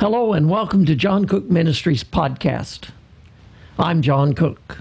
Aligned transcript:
Hello, 0.00 0.32
and 0.32 0.48
welcome 0.48 0.84
to 0.84 0.94
John 0.94 1.24
Cook 1.24 1.50
Ministries 1.50 2.04
podcast. 2.04 2.90
I'm 3.80 4.00
John 4.00 4.32
Cook. 4.32 4.78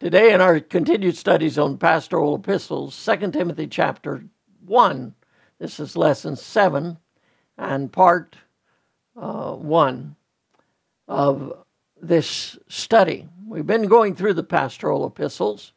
Today, 0.00 0.32
in 0.32 0.40
our 0.40 0.58
continued 0.58 1.18
studies 1.18 1.58
on 1.58 1.76
pastoral 1.76 2.36
epistles, 2.36 2.96
2 3.04 3.30
Timothy 3.30 3.66
chapter 3.66 4.24
1, 4.64 5.14
this 5.58 5.78
is 5.78 5.98
lesson 5.98 6.34
7 6.34 6.96
and 7.58 7.92
part 7.92 8.36
uh, 9.20 9.52
1 9.52 10.16
of 11.08 11.63
this 12.08 12.58
study. 12.68 13.28
We've 13.46 13.66
been 13.66 13.86
going 13.86 14.14
through 14.14 14.34
the 14.34 14.42
pastoral 14.42 15.06
epistles. 15.06 15.72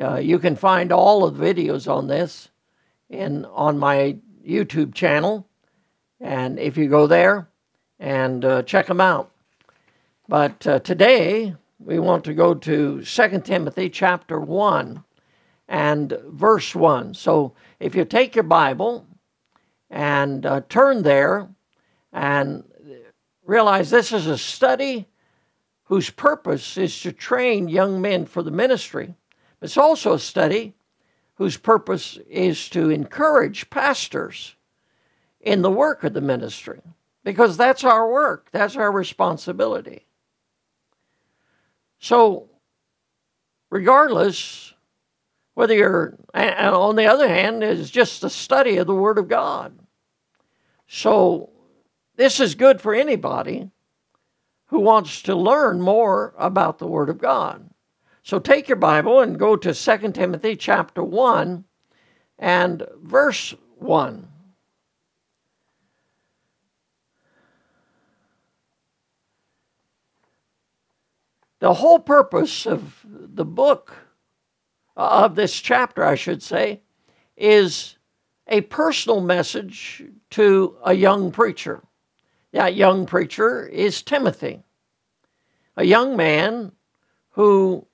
Uh, 0.00 0.16
you 0.16 0.38
can 0.38 0.56
find 0.56 0.92
all 0.92 1.24
of 1.24 1.36
the 1.36 1.44
videos 1.44 1.90
on 1.90 2.06
this 2.06 2.48
in 3.08 3.44
on 3.46 3.78
my 3.78 4.16
YouTube 4.46 4.94
channel, 4.94 5.48
and 6.20 6.58
if 6.58 6.76
you 6.76 6.88
go 6.88 7.06
there 7.06 7.48
and 7.98 8.44
uh, 8.44 8.62
check 8.62 8.86
them 8.86 9.00
out. 9.00 9.30
But 10.28 10.66
uh, 10.66 10.78
today 10.80 11.54
we 11.78 11.98
want 11.98 12.24
to 12.24 12.34
go 12.34 12.54
to 12.54 13.02
2 13.02 13.40
Timothy 13.40 13.90
chapter 13.90 14.38
1 14.38 15.02
and 15.68 16.18
verse 16.26 16.74
1. 16.74 17.14
So 17.14 17.54
if 17.78 17.94
you 17.94 18.04
take 18.04 18.34
your 18.34 18.44
Bible 18.44 19.06
and 19.90 20.46
uh, 20.46 20.62
turn 20.68 21.02
there 21.02 21.48
and 22.12 22.64
realize 23.44 23.90
this 23.90 24.12
is 24.12 24.26
a 24.26 24.38
study 24.38 25.06
whose 25.90 26.08
purpose 26.08 26.76
is 26.76 27.00
to 27.00 27.10
train 27.10 27.66
young 27.66 28.00
men 28.00 28.24
for 28.24 28.44
the 28.44 28.50
ministry. 28.52 29.12
It's 29.60 29.76
also 29.76 30.12
a 30.12 30.20
study 30.20 30.72
whose 31.34 31.56
purpose 31.56 32.16
is 32.28 32.68
to 32.68 32.90
encourage 32.90 33.68
pastors 33.70 34.54
in 35.40 35.62
the 35.62 35.70
work 35.70 36.04
of 36.04 36.12
the 36.12 36.20
ministry 36.20 36.80
because 37.24 37.56
that's 37.56 37.82
our 37.82 38.08
work, 38.08 38.50
that's 38.52 38.76
our 38.76 38.92
responsibility. 38.92 40.06
So, 41.98 42.48
regardless, 43.68 44.72
whether 45.54 45.74
you're, 45.74 46.16
and 46.32 46.72
on 46.72 46.94
the 46.94 47.06
other 47.06 47.26
hand, 47.26 47.64
is 47.64 47.90
just 47.90 48.22
a 48.22 48.30
study 48.30 48.76
of 48.76 48.86
the 48.86 48.94
Word 48.94 49.18
of 49.18 49.26
God. 49.26 49.76
So, 50.86 51.50
this 52.14 52.38
is 52.38 52.54
good 52.54 52.80
for 52.80 52.94
anybody 52.94 53.72
who 54.70 54.78
wants 54.78 55.22
to 55.22 55.34
learn 55.34 55.80
more 55.80 56.32
about 56.38 56.78
the 56.78 56.86
Word 56.86 57.08
of 57.08 57.18
God. 57.18 57.68
So 58.22 58.38
take 58.38 58.68
your 58.68 58.76
Bible 58.76 59.20
and 59.20 59.36
go 59.36 59.56
to 59.56 59.74
2 59.74 60.12
Timothy 60.12 60.54
chapter 60.54 61.02
1 61.02 61.64
and 62.38 62.86
verse 63.02 63.52
1. 63.78 64.28
The 71.58 71.74
whole 71.74 71.98
purpose 71.98 72.64
of 72.64 73.04
the 73.04 73.44
book, 73.44 73.92
uh, 74.96 75.24
of 75.24 75.34
this 75.34 75.60
chapter, 75.60 76.04
I 76.04 76.14
should 76.14 76.44
say, 76.44 76.82
is 77.36 77.96
a 78.46 78.60
personal 78.60 79.20
message 79.20 80.04
to 80.30 80.76
a 80.84 80.94
young 80.94 81.32
preacher. 81.32 81.82
That 82.52 82.74
young 82.74 83.06
preacher 83.06 83.66
is 83.66 84.02
Timothy, 84.02 84.62
a 85.76 85.84
young 85.84 86.16
man 86.16 86.72
who 87.30 87.86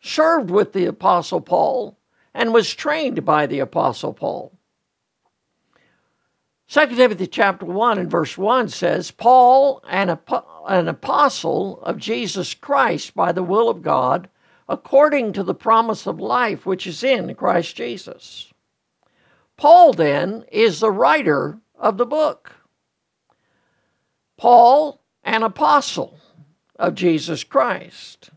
served 0.00 0.50
with 0.50 0.72
the 0.72 0.86
Apostle 0.86 1.40
Paul 1.40 1.98
and 2.34 2.52
was 2.52 2.74
trained 2.74 3.24
by 3.24 3.46
the 3.46 3.60
Apostle 3.60 4.12
Paul. 4.12 4.52
2 6.68 6.86
Timothy 6.88 7.26
chapter 7.26 7.66
1 7.66 7.98
and 7.98 8.10
verse 8.10 8.36
1 8.36 8.68
says, 8.68 9.10
Paul, 9.10 9.80
an, 9.88 10.18
an 10.66 10.88
apostle 10.88 11.80
of 11.82 11.98
Jesus 11.98 12.54
Christ 12.54 13.14
by 13.14 13.32
the 13.32 13.42
will 13.42 13.68
of 13.68 13.82
God, 13.82 14.28
according 14.68 15.34
to 15.34 15.44
the 15.44 15.54
promise 15.54 16.06
of 16.06 16.18
life 16.18 16.66
which 16.66 16.86
is 16.86 17.04
in 17.04 17.34
Christ 17.34 17.76
Jesus. 17.76 18.52
Paul, 19.56 19.92
then, 19.92 20.44
is 20.50 20.80
the 20.80 20.90
writer 20.90 21.60
of 21.78 21.96
the 21.96 22.06
book. 22.06 22.53
Paul, 24.36 25.00
an 25.22 25.42
apostle 25.42 26.18
of 26.76 26.94
Jesus 26.94 27.44
Christ. 27.44 28.30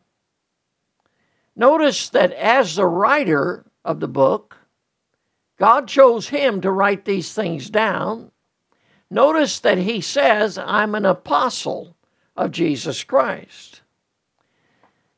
Notice 1.56 2.09
that 2.09 2.31
as 2.34 2.75
the 2.75 2.85
writer 2.85 3.66
of 3.84 4.00
the 4.00 4.07
book, 4.07 4.57
God 5.57 5.88
chose 5.88 6.30
him 6.30 6.62
to 6.62 6.72
write 6.72 7.06
these 7.06 7.34
things 7.34 7.69
down. 7.69 8.31
Notice 9.09 9.59
that 9.62 9.80
he 9.80 10.02
says, 10.02 10.57
I'm 10.57 10.94
an 10.94 11.06
apostle 11.06 11.96
of 12.36 12.52
Jesus 12.52 13.03
Christ. 13.03 13.81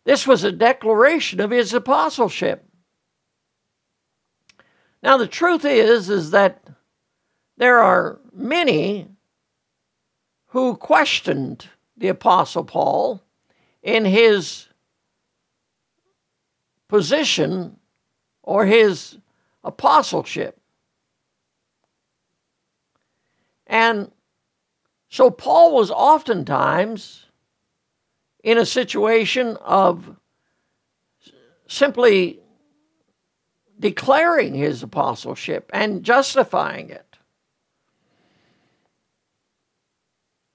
This 0.06 0.25
was 0.25 0.44
a 0.44 0.51
declaration 0.51 1.39
of 1.41 1.51
his 1.51 1.73
apostleship. 1.73 2.66
Now 5.03 5.18
the 5.18 5.28
truth 5.28 5.66
is 5.66 6.09
is 6.09 6.31
that 6.31 6.63
there 7.57 7.79
are 7.79 8.19
many 8.34 9.09
who 10.50 10.76
questioned 10.76 11.68
the 11.98 12.08
Apostle 12.08 12.64
Paul 12.64 13.22
in 13.84 14.06
his 14.06 14.68
position 16.88 17.78
or 18.44 18.66
his 18.66 19.18
apostleship. 19.64 20.60
And 23.68 24.12
so 25.10 25.30
Paul 25.30 25.76
was 25.76 25.92
oftentimes 25.92 27.26
in 28.44 28.58
a 28.58 28.66
situation 28.66 29.58
of 29.58 30.16
simply 31.68 32.40
declaring 33.80 34.56
his 34.56 34.81
apostleship 34.81 35.70
and 35.74 36.04
justifying 36.04 36.90
it. 36.90 37.09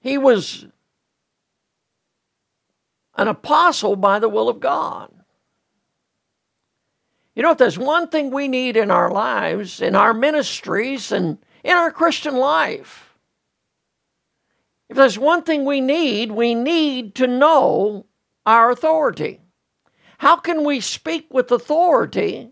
He 0.05 0.19
was 0.19 0.67
an 3.15 3.27
apostle 3.27 3.95
by 3.95 4.19
the 4.19 4.29
will 4.29 4.49
of 4.49 4.59
God. 4.59 5.11
You 7.33 7.41
know, 7.41 7.49
if 7.49 7.57
there's 7.57 7.79
one 7.79 8.09
thing 8.09 8.29
we 8.29 8.47
need 8.47 8.77
in 8.77 8.91
our 8.91 9.09
lives, 9.09 9.81
in 9.81 9.95
our 9.95 10.13
ministries, 10.13 11.11
and 11.11 11.39
in 11.63 11.75
our 11.75 11.89
Christian 11.89 12.35
life, 12.35 13.17
if 14.89 14.95
there's 14.95 15.17
one 15.17 15.41
thing 15.41 15.65
we 15.65 15.81
need, 15.81 16.31
we 16.31 16.53
need 16.53 17.15
to 17.15 17.25
know 17.25 18.05
our 18.45 18.69
authority. 18.69 19.41
How 20.19 20.35
can 20.35 20.63
we 20.63 20.81
speak 20.81 21.33
with 21.33 21.51
authority 21.51 22.51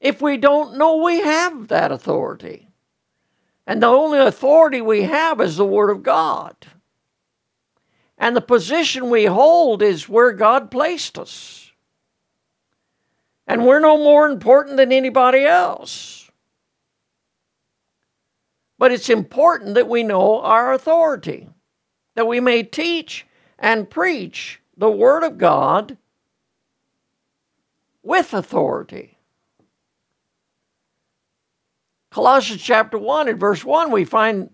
if 0.00 0.20
we 0.20 0.38
don't 0.38 0.76
know 0.76 0.96
we 0.96 1.20
have 1.20 1.68
that 1.68 1.92
authority? 1.92 2.67
And 3.68 3.82
the 3.82 3.86
only 3.86 4.18
authority 4.18 4.80
we 4.80 5.02
have 5.02 5.42
is 5.42 5.58
the 5.58 5.64
Word 5.66 5.90
of 5.90 6.02
God. 6.02 6.56
And 8.16 8.34
the 8.34 8.40
position 8.40 9.10
we 9.10 9.26
hold 9.26 9.82
is 9.82 10.08
where 10.08 10.32
God 10.32 10.70
placed 10.70 11.18
us. 11.18 11.70
And 13.46 13.66
we're 13.66 13.78
no 13.78 13.98
more 13.98 14.26
important 14.26 14.78
than 14.78 14.90
anybody 14.90 15.44
else. 15.44 16.30
But 18.78 18.90
it's 18.90 19.10
important 19.10 19.74
that 19.74 19.86
we 19.86 20.02
know 20.02 20.40
our 20.40 20.72
authority, 20.72 21.46
that 22.14 22.26
we 22.26 22.40
may 22.40 22.62
teach 22.62 23.26
and 23.58 23.90
preach 23.90 24.62
the 24.78 24.90
Word 24.90 25.24
of 25.24 25.36
God 25.36 25.98
with 28.02 28.32
authority. 28.32 29.17
Colossians 32.10 32.62
chapter 32.62 32.98
1 32.98 33.28
and 33.28 33.38
verse 33.38 33.64
1, 33.64 33.90
we 33.90 34.04
find 34.04 34.50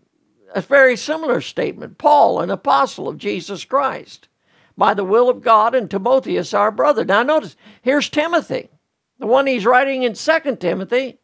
a 0.54 0.60
very 0.60 0.96
similar 0.96 1.40
statement. 1.40 1.98
Paul, 1.98 2.40
an 2.40 2.50
apostle 2.50 3.08
of 3.08 3.18
Jesus 3.18 3.64
Christ, 3.64 4.28
by 4.76 4.94
the 4.94 5.04
will 5.04 5.28
of 5.28 5.42
God, 5.42 5.74
and 5.74 5.90
Timotheus, 5.90 6.52
our 6.52 6.70
brother. 6.70 7.04
Now, 7.04 7.22
notice, 7.22 7.56
here's 7.82 8.08
Timothy. 8.08 8.70
The 9.18 9.26
one 9.26 9.46
he's 9.46 9.66
writing 9.66 10.02
in 10.02 10.14
Second 10.14 10.60
Timothy 10.60 11.18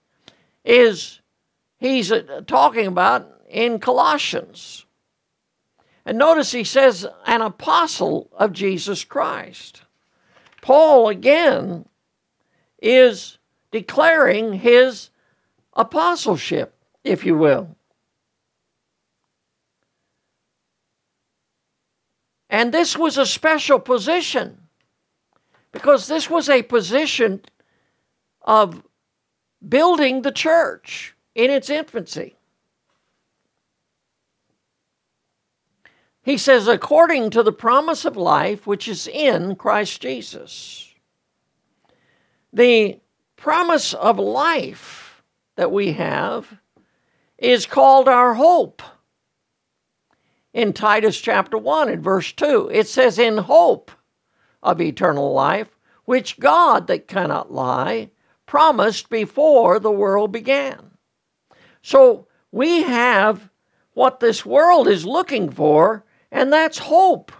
is 0.64 1.20
he's 1.78 2.12
uh, 2.12 2.42
talking 2.46 2.86
about 2.86 3.28
in 3.48 3.80
Colossians. 3.80 4.86
And 6.06 6.16
notice 6.16 6.52
he 6.52 6.64
says, 6.64 7.06
an 7.26 7.40
apostle 7.42 8.30
of 8.32 8.52
Jesus 8.52 9.04
Christ. 9.04 9.82
Paul, 10.62 11.08
again, 11.08 11.86
is 12.80 13.38
declaring 13.70 14.54
his 14.54 15.10
apostleship, 15.74 16.74
if 17.04 17.24
you 17.24 17.36
will. 17.36 17.76
And 22.48 22.74
this 22.74 22.96
was 22.98 23.16
a 23.16 23.26
special 23.26 23.78
position 23.78 24.58
because 25.72 26.08
this 26.08 26.28
was 26.28 26.48
a 26.48 26.62
position 26.62 27.42
of 28.42 28.82
building 29.66 30.22
the 30.22 30.32
church 30.32 31.14
in 31.34 31.50
its 31.50 31.70
infancy. 31.70 32.34
He 36.22 36.36
says, 36.36 36.68
according 36.68 37.30
to 37.30 37.42
the 37.42 37.52
promise 37.52 38.04
of 38.04 38.16
life 38.16 38.66
which 38.66 38.88
is 38.88 39.06
in 39.06 39.56
Christ 39.56 40.02
Jesus. 40.02 40.92
The 42.52 43.00
promise 43.36 43.94
of 43.94 44.18
life 44.18 44.99
that 45.60 45.70
we 45.70 45.92
have 45.92 46.56
is 47.36 47.66
called 47.66 48.08
our 48.08 48.32
hope. 48.32 48.80
In 50.54 50.72
Titus 50.72 51.20
chapter 51.20 51.58
1 51.58 51.90
and 51.90 52.02
verse 52.02 52.32
2, 52.32 52.70
it 52.72 52.88
says, 52.88 53.18
In 53.18 53.36
hope 53.36 53.90
of 54.62 54.80
eternal 54.80 55.34
life, 55.34 55.68
which 56.06 56.40
God 56.40 56.86
that 56.86 57.06
cannot 57.06 57.52
lie 57.52 58.10
promised 58.46 59.10
before 59.10 59.78
the 59.78 59.90
world 59.90 60.32
began. 60.32 60.92
So 61.82 62.26
we 62.50 62.84
have 62.84 63.50
what 63.92 64.20
this 64.20 64.46
world 64.46 64.88
is 64.88 65.04
looking 65.04 65.50
for, 65.50 66.06
and 66.32 66.50
that's 66.50 66.78
hope. 66.78 67.32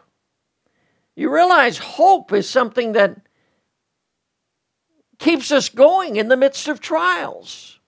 You 1.17 1.33
realize 1.33 1.79
hope 1.79 2.35
is 2.35 2.51
something 2.51 2.93
that 2.93 3.17
keeps 5.19 5.51
us 5.51 5.71
going 5.71 6.17
in 6.17 6.29
the 6.29 6.37
midst 6.37 6.69
of 6.69 6.81
trials. 6.81 7.80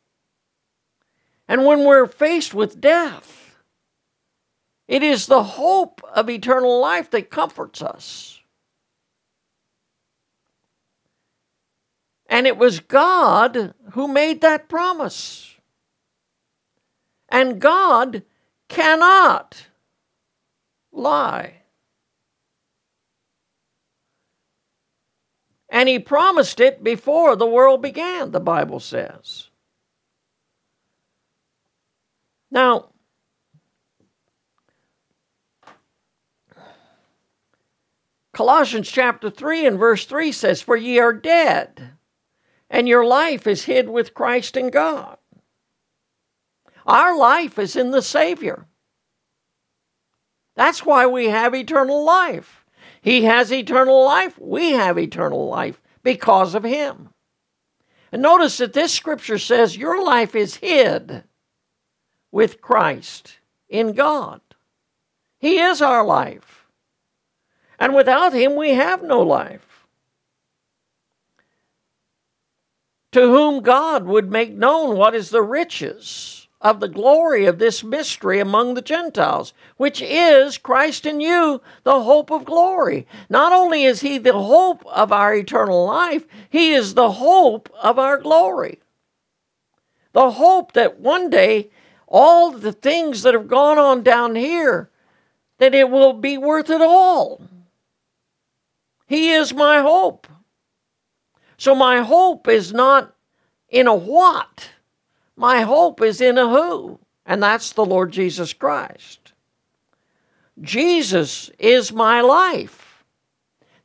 And 1.53 1.67
when 1.67 1.85
we're 1.85 2.07
faced 2.07 2.55
with 2.55 2.81
death, 2.81 3.59
it 4.89 5.03
is 5.03 5.27
the 5.27 5.43
hope 5.43 6.01
of 6.15 6.31
eternal 6.31 6.81
life 6.81 7.11
that 7.11 7.29
comforts 7.29 7.83
us. 7.83 8.41
And 12.25 12.47
it 12.47 12.57
was 12.57 12.81
God 12.81 13.75
who 13.91 14.09
made 14.09 14.41
that 14.41 14.71
promise. 14.71 15.55
And 17.29 17.61
God 17.61 18.23
cannot 18.69 19.67
lie. 20.91 21.65
And 25.69 25.87
he 25.87 25.99
promised 25.99 26.61
it 26.61 26.83
before 26.83 27.37
the 27.37 27.45
world 27.45 27.83
began, 27.83 28.31
the 28.31 28.41
Bible 28.41 28.81
says. 28.81 29.51
Now, 32.53 32.91
Colossians 38.35 38.91
chapter 38.91 39.31
3 39.31 39.67
and 39.67 39.79
verse 39.79 40.05
3 40.05 40.31
says, 40.33 40.61
For 40.61 40.77
ye 40.77 40.99
are 40.99 41.15
dead 41.15 41.93
and 42.69 42.87
your 42.87 43.07
life 43.07 43.47
is 43.47 43.65
hid 43.65 43.89
with 43.89 44.13
Christ 44.13 44.59
in 44.59 44.69
God. 44.69 45.17
Our 46.85 47.17
life 47.17 47.59
is 47.59 47.75
in 47.75 47.91
the 47.91 48.03
Savior. 48.03 48.67
That's 50.55 50.85
why 50.85 51.07
we 51.07 51.31
have 51.31 51.55
eternal 51.55 52.05
life. 52.05 52.67
He 53.01 53.25
has 53.25 53.51
eternal 53.51 54.05
life. 54.05 54.39
We 54.39 54.73
have 54.73 54.99
eternal 54.99 55.49
life 55.49 55.81
because 56.03 56.55
of 56.55 56.65
Him. 56.65 57.09
And 58.11 58.21
notice 58.21 58.59
that 58.59 58.75
this 58.75 58.93
scripture 58.93 59.39
says 59.39 59.75
your 59.75 60.05
life 60.05 60.35
is 60.35 60.57
hid 60.57 61.25
with 62.33 62.61
Christ 62.61 63.39
in 63.69 63.93
God. 63.93 64.41
He 65.39 65.61
is 65.61 65.81
our 65.81 66.05
life. 66.05 66.67
And 67.79 67.95
without 67.95 68.33
Him, 68.33 68.57
we 68.57 68.71
have 68.71 69.03
no 69.03 69.21
life. 69.21 69.73
to 73.13 73.21
whom 73.21 73.63
God 73.63 74.07
would 74.07 74.31
make 74.31 74.53
known 74.53 74.97
what 74.97 75.15
is 75.15 75.31
the 75.31 75.43
riches 75.43 76.49
of 76.61 76.81
the 76.81 76.89
glory 76.89 77.45
of 77.45 77.59
this 77.59 77.85
mystery 77.85 78.41
among 78.41 78.75
the 78.75 78.83
Gentiles, 78.83 79.53
which 79.77 80.01
is 80.01 80.59
Christ 80.59 81.05
in 81.05 81.21
you, 81.21 81.61
the 81.83 82.03
hope 82.03 82.31
of 82.31 82.45
glory. 82.45 83.07
Not 83.29 83.53
only 83.53 83.85
is 83.85 84.01
He 84.01 84.17
the 84.17 84.33
hope 84.33 84.85
of 84.87 85.13
our 85.13 85.35
eternal 85.35 85.85
life, 85.85 86.25
He 86.49 86.73
is 86.73 86.95
the 86.95 87.13
hope 87.13 87.69
of 87.83 87.99
our 87.99 88.17
glory. 88.19 88.79
The 90.13 90.33
hope 90.33 90.73
that 90.73 91.01
one 91.01 91.31
day 91.31 91.71
all 92.13 92.53
the 92.53 92.73
things 92.73 93.23
that 93.23 93.33
have 93.33 93.49
gone 93.49 93.79
on 93.79 94.03
down 94.03 94.35
here, 94.35 94.91
that 95.57 95.75
it 95.75 95.89
will 95.89 96.13
be 96.13 96.37
worth 96.37 96.69
it 96.69 96.83
all. 96.83 97.41
He 99.07 99.31
is 99.31 99.55
my 99.55 99.81
hope. 99.81 100.29
So 101.57 101.75
my 101.75 102.03
hope 102.03 102.49
is 102.49 102.73
not 102.73 103.15
in 103.71 103.87
a 103.87 103.95
what, 103.95 104.71
my 105.37 105.63
hope 105.63 106.03
is 106.03 106.21
in 106.21 106.37
a 106.37 106.47
who, 106.49 107.01
and 107.25 107.43
that's 107.43 107.73
the 107.73 107.85
Lord 107.85 108.13
Jesus 108.13 108.53
Christ. 108.53 109.33
Jesus 110.61 111.51
is 111.59 111.93
my 111.93 112.21
life. 112.21 113.05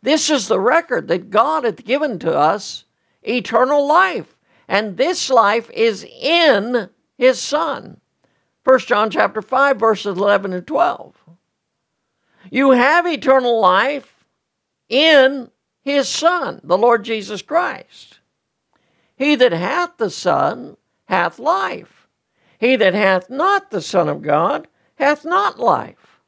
This 0.02 0.30
is 0.30 0.50
the 0.50 0.60
record 0.60 1.08
that 1.08 1.30
God 1.30 1.64
hath 1.64 1.86
given 1.86 2.20
to 2.20 2.38
us 2.38 2.84
eternal 3.24 3.88
life, 3.88 4.36
and 4.68 4.98
this 4.98 5.30
life 5.30 5.70
is 5.72 6.04
in 6.04 6.90
his 7.18 7.40
Son. 7.40 8.02
1 8.68 8.80
John 8.80 9.10
chapter 9.10 9.42
5, 9.42 9.80
verses 9.80 10.18
11 10.18 10.52
and 10.52 10.68
12. 10.68 11.16
You 12.52 12.72
have 12.72 13.08
eternal 13.08 13.62
life 13.62 14.26
in 14.90 15.50
his 15.86 16.10
Son, 16.10 16.60
the 16.66 16.78
Lord 16.78 17.06
Jesus 17.06 17.42
Christ. 17.42 18.20
He 19.16 19.36
that 19.36 19.54
hath 19.54 19.96
the 19.96 20.10
Son 20.10 20.76
hath 21.06 21.40
life. 21.40 22.10
He 22.60 22.76
that 22.76 22.94
hath 22.94 23.30
not 23.30 23.72
the 23.72 23.80
Son 23.82 24.10
of 24.10 24.22
God 24.22 24.68
hath 24.96 25.24
not 25.24 25.58
life. 25.58 26.20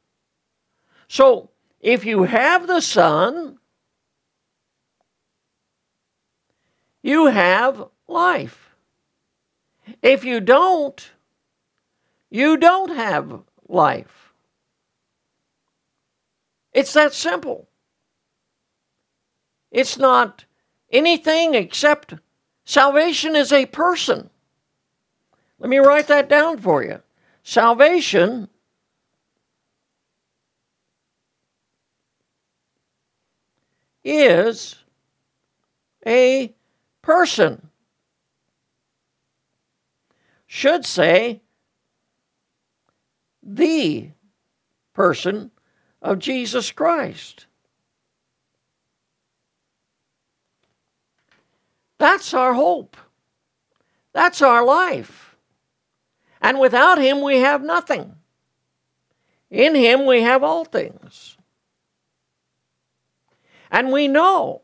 So, 1.09 1.50
if 1.81 2.06
you 2.06 2.24
have 2.24 2.68
the 2.68 2.80
Son, 2.80 3.57
you 7.03 7.25
have 7.25 7.83
life. 8.07 8.75
If 10.01 10.24
you 10.24 10.39
don't, 10.39 11.12
you 12.30 12.58
don't 12.58 12.96
have 12.96 13.42
life. 13.68 14.34
It's 16.74 16.94
that 16.94 17.14
simple. 17.14 17.68
It's 19.71 19.98
not 19.98 20.45
anything 20.92 21.56
except 21.56 22.14
salvation 22.66 23.36
is 23.36 23.52
a 23.52 23.66
person. 23.66 24.30
Let 25.59 25.69
me 25.69 25.78
write 25.78 26.07
that 26.07 26.30
down 26.30 26.59
for 26.59 26.83
you. 26.83 27.02
Salvation 27.44 28.50
is 34.04 34.76
a 36.06 36.54
person. 37.02 37.69
Should 40.48 40.86
say 40.86 41.42
the 43.56 44.11
person 44.94 45.51
of 46.01 46.19
Jesus 46.19 46.71
Christ. 46.71 47.47
That's 51.97 52.33
our 52.33 52.53
hope. 52.53 52.95
That's 54.13 54.41
our 54.41 54.63
life. 54.63 55.35
And 56.41 56.59
without 56.59 56.97
Him, 56.97 57.21
we 57.21 57.39
have 57.39 57.61
nothing. 57.61 58.15
In 59.49 59.75
Him, 59.75 60.06
we 60.06 60.21
have 60.21 60.44
all 60.44 60.63
things. 60.63 61.37
And 63.71 63.91
we 63.91 64.07
know 64.07 64.61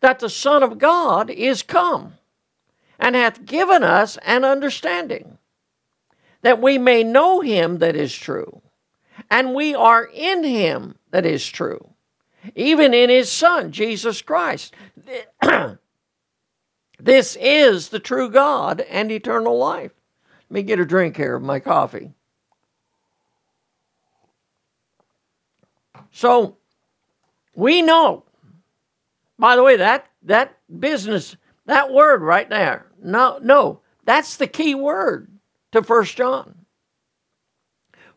that 0.00 0.18
the 0.18 0.30
Son 0.30 0.62
of 0.62 0.78
God 0.78 1.28
is 1.30 1.62
come 1.62 2.14
and 2.98 3.14
hath 3.14 3.44
given 3.44 3.82
us 3.82 4.16
an 4.22 4.44
understanding 4.44 5.33
that 6.44 6.60
we 6.60 6.76
may 6.76 7.02
know 7.02 7.40
Him 7.40 7.78
that 7.78 7.96
is 7.96 8.14
true, 8.14 8.60
and 9.30 9.54
we 9.54 9.74
are 9.74 10.04
in 10.04 10.44
Him 10.44 10.96
that 11.10 11.24
is 11.24 11.48
true, 11.48 11.94
even 12.54 12.92
in 12.92 13.08
His 13.08 13.32
Son, 13.32 13.72
Jesus 13.72 14.22
Christ. 14.22 14.74
This 17.00 17.36
is 17.38 17.90
the 17.90 17.98
true 17.98 18.30
God 18.30 18.80
and 18.80 19.12
eternal 19.12 19.58
life. 19.58 19.92
Let 20.48 20.54
me 20.54 20.62
get 20.62 20.80
a 20.80 20.86
drink 20.86 21.18
here 21.18 21.34
of 21.34 21.42
my 21.42 21.60
coffee. 21.60 22.12
So 26.12 26.56
we 27.54 27.82
know. 27.82 28.24
By 29.38 29.56
the 29.56 29.62
way, 29.62 29.76
that 29.76 30.08
that 30.22 30.56
business, 30.80 31.36
that 31.66 31.92
word 31.92 32.22
right 32.22 32.48
there. 32.48 32.86
No, 33.02 33.38
no, 33.42 33.80
that's 34.06 34.36
the 34.36 34.46
key 34.46 34.74
word 34.74 35.33
to 35.74 35.82
First 35.82 36.16
John. 36.16 36.54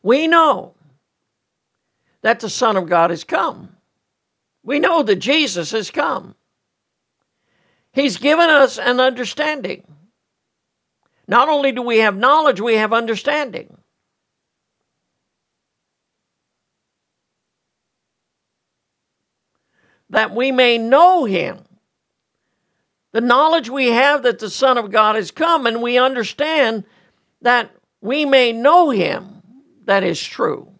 We 0.04 0.28
know 0.28 0.76
that 2.22 2.40
the 2.40 2.52
Son 2.52 2.78
of 2.78 2.88
God 2.88 3.10
has 3.10 3.24
come. 3.24 3.76
We 4.64 4.80
know 4.80 5.02
that 5.02 5.16
Jesus 5.16 5.72
has 5.72 5.90
come. 5.90 6.36
He's 7.92 8.18
given 8.18 8.50
us 8.50 8.78
an 8.78 9.00
understanding. 9.00 9.84
Not 11.28 11.50
only 11.50 11.72
do 11.72 11.82
we 11.82 11.98
have 11.98 12.16
knowledge, 12.16 12.62
we 12.62 12.76
have 12.76 12.94
understanding. 12.94 13.76
That 20.12 20.34
we 20.34 20.52
may 20.52 20.78
know 20.78 21.26
him. 21.26 21.64
The 23.14 23.22
knowledge 23.22 23.68
we 23.68 23.88
have 23.88 24.22
that 24.24 24.38
the 24.38 24.50
Son 24.52 24.78
of 24.78 24.92
God 24.92 25.16
has 25.16 25.32
come, 25.32 25.66
and 25.66 25.82
we 25.82 25.98
understand 25.98 26.84
that 27.42 27.72
we 28.02 28.26
may 28.26 28.52
know 28.52 28.90
him, 28.90 29.42
that 29.86 30.04
is 30.04 30.22
true. 30.22 30.72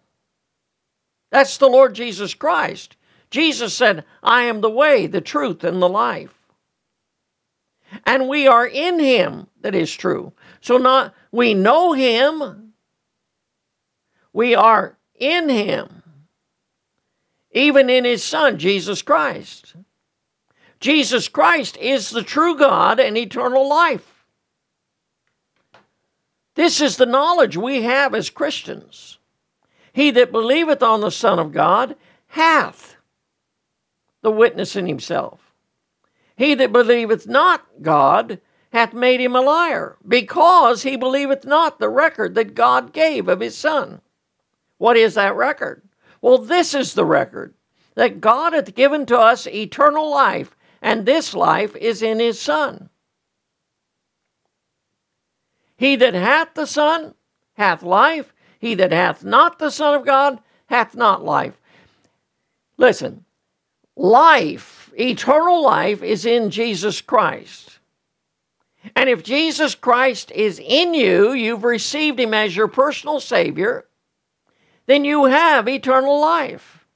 That's 1.30 1.56
the 1.58 1.68
Lord 1.68 1.94
Jesus 1.94 2.34
Christ. 2.34 2.96
Jesus 3.30 3.74
said, 3.74 4.04
I 4.22 4.42
am 4.42 4.60
the 4.60 4.70
way, 4.70 5.06
the 5.06 5.20
truth, 5.20 5.64
and 5.64 5.82
the 5.82 5.88
life. 5.88 6.34
And 8.04 8.28
we 8.28 8.46
are 8.46 8.66
in 8.66 8.98
him 8.98 9.46
that 9.60 9.74
is 9.74 9.94
true. 9.94 10.32
So 10.60 10.76
not 10.76 11.14
we 11.30 11.54
know 11.54 11.92
him, 11.92 12.72
we 14.32 14.54
are 14.54 14.96
in 15.14 15.48
him, 15.48 16.02
even 17.52 17.90
in 17.90 18.04
his 18.04 18.22
son, 18.22 18.58
Jesus 18.58 19.02
Christ. 19.02 19.74
Jesus 20.80 21.28
Christ 21.28 21.76
is 21.78 22.10
the 22.10 22.22
true 22.22 22.56
God 22.56 23.00
and 23.00 23.16
eternal 23.16 23.68
life. 23.68 24.17
This 26.58 26.80
is 26.80 26.96
the 26.96 27.06
knowledge 27.06 27.56
we 27.56 27.82
have 27.82 28.16
as 28.16 28.30
Christians. 28.30 29.18
He 29.92 30.10
that 30.10 30.32
believeth 30.32 30.82
on 30.82 31.02
the 31.02 31.12
Son 31.12 31.38
of 31.38 31.52
God 31.52 31.94
hath 32.26 32.96
the 34.22 34.32
witness 34.32 34.74
in 34.74 34.88
himself. 34.88 35.52
He 36.34 36.56
that 36.56 36.72
believeth 36.72 37.28
not 37.28 37.64
God 37.80 38.40
hath 38.72 38.92
made 38.92 39.20
him 39.20 39.36
a 39.36 39.40
liar, 39.40 39.98
because 40.06 40.82
he 40.82 40.96
believeth 40.96 41.44
not 41.44 41.78
the 41.78 41.88
record 41.88 42.34
that 42.34 42.56
God 42.56 42.92
gave 42.92 43.28
of 43.28 43.38
his 43.38 43.56
Son. 43.56 44.00
What 44.78 44.96
is 44.96 45.14
that 45.14 45.36
record? 45.36 45.82
Well, 46.20 46.38
this 46.38 46.74
is 46.74 46.94
the 46.94 47.04
record 47.04 47.54
that 47.94 48.20
God 48.20 48.52
hath 48.52 48.74
given 48.74 49.06
to 49.06 49.16
us 49.16 49.46
eternal 49.46 50.10
life, 50.10 50.56
and 50.82 51.06
this 51.06 51.34
life 51.34 51.76
is 51.76 52.02
in 52.02 52.18
his 52.18 52.40
Son. 52.40 52.90
He 55.78 55.96
that 55.96 56.12
hath 56.12 56.54
the 56.54 56.66
Son 56.66 57.14
hath 57.54 57.82
life, 57.82 58.34
he 58.58 58.74
that 58.74 58.92
hath 58.92 59.24
not 59.24 59.58
the 59.58 59.70
Son 59.70 59.94
of 59.94 60.04
God 60.04 60.40
hath 60.66 60.94
not 60.94 61.24
life. 61.24 61.58
Listen, 62.76 63.24
life, 63.96 64.92
eternal 64.98 65.62
life, 65.62 66.02
is 66.02 66.26
in 66.26 66.50
Jesus 66.50 67.00
Christ. 67.00 67.78
And 68.96 69.08
if 69.08 69.22
Jesus 69.22 69.76
Christ 69.76 70.30
is 70.32 70.60
in 70.62 70.94
you, 70.94 71.32
you've 71.32 71.64
received 71.64 72.18
him 72.18 72.34
as 72.34 72.56
your 72.56 72.68
personal 72.68 73.20
Savior, 73.20 73.86
then 74.86 75.04
you 75.04 75.26
have 75.26 75.68
eternal 75.68 76.20
life. 76.20 76.86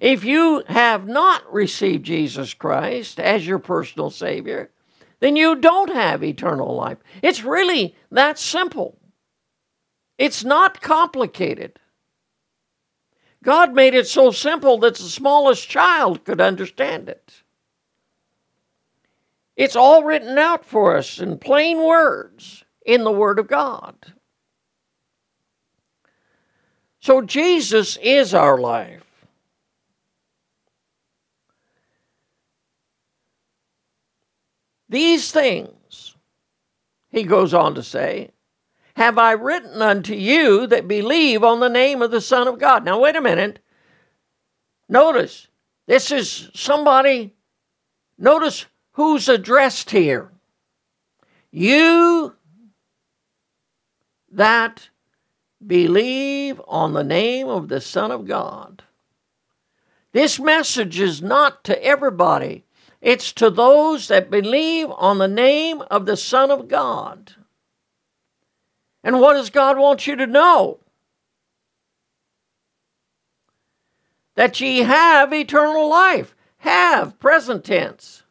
If 0.00 0.24
you 0.24 0.62
have 0.68 1.06
not 1.06 1.52
received 1.52 2.06
Jesus 2.06 2.54
Christ 2.54 3.20
as 3.20 3.46
your 3.46 3.58
personal 3.58 4.10
Savior, 4.10 4.70
then 5.20 5.36
you 5.36 5.56
don't 5.56 5.92
have 5.92 6.24
eternal 6.24 6.74
life. 6.74 6.98
It's 7.22 7.44
really 7.44 7.94
that 8.10 8.38
simple. 8.38 8.98
It's 10.18 10.44
not 10.44 10.80
complicated. 10.80 11.78
God 13.42 13.72
made 13.72 13.94
it 13.94 14.06
so 14.06 14.30
simple 14.30 14.78
that 14.78 14.96
the 14.96 15.02
smallest 15.04 15.68
child 15.68 16.24
could 16.24 16.40
understand 16.40 17.08
it. 17.08 17.42
It's 19.56 19.76
all 19.76 20.04
written 20.04 20.38
out 20.38 20.64
for 20.64 20.96
us 20.96 21.20
in 21.20 21.38
plain 21.38 21.78
words 21.84 22.64
in 22.84 23.04
the 23.04 23.12
Word 23.12 23.38
of 23.38 23.46
God. 23.46 23.94
So 27.00 27.22
Jesus 27.22 27.98
is 28.02 28.34
our 28.34 28.58
life. 28.58 29.09
These 34.90 35.30
things, 35.30 36.16
he 37.08 37.22
goes 37.22 37.54
on 37.54 37.76
to 37.76 37.82
say, 37.82 38.32
have 38.96 39.16
I 39.16 39.32
written 39.32 39.80
unto 39.80 40.14
you 40.14 40.66
that 40.66 40.88
believe 40.88 41.42
on 41.44 41.60
the 41.60 41.68
name 41.68 42.02
of 42.02 42.10
the 42.10 42.20
Son 42.20 42.48
of 42.48 42.58
God. 42.58 42.84
Now, 42.84 43.00
wait 43.00 43.16
a 43.16 43.20
minute. 43.20 43.60
Notice, 44.88 45.46
this 45.86 46.10
is 46.10 46.50
somebody, 46.54 47.32
notice 48.18 48.66
who's 48.92 49.28
addressed 49.28 49.90
here. 49.90 50.32
You 51.52 52.34
that 54.32 54.90
believe 55.64 56.60
on 56.66 56.92
the 56.92 57.04
name 57.04 57.48
of 57.48 57.68
the 57.68 57.80
Son 57.80 58.10
of 58.10 58.26
God. 58.26 58.82
This 60.12 60.40
message 60.40 60.98
is 60.98 61.22
not 61.22 61.62
to 61.64 61.82
everybody, 61.82 62.64
it's 63.00 63.32
to 63.32 63.48
those 63.48 64.08
that 64.08 64.30
believe 64.30 64.90
on 64.90 65.18
the 65.18 65.28
name 65.28 65.82
of 65.90 66.06
the 66.06 66.16
Son 66.16 66.50
of 66.50 66.68
God. 66.68 67.34
And 69.02 69.20
what 69.20 69.34
does 69.34 69.50
God 69.50 69.78
want 69.78 70.06
you 70.06 70.16
to 70.16 70.26
know? 70.26 70.80
That 74.34 74.60
ye 74.60 74.80
have 74.80 75.32
eternal 75.32 75.88
life. 75.88 76.34
Have, 76.58 77.18
present 77.18 77.64
tense. 77.64 78.22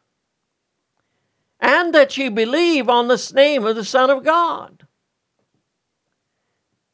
And 1.58 1.92
that 1.92 2.16
ye 2.16 2.28
believe 2.28 2.88
on 2.88 3.08
the 3.08 3.32
name 3.34 3.66
of 3.66 3.74
the 3.74 3.84
Son 3.84 4.08
of 4.08 4.24
God. 4.24 4.86